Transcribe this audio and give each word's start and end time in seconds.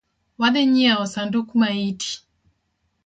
Wadhi 0.39 0.63
nyieo 0.73 1.05
sanduk 1.13 1.47
maiti 1.59 2.11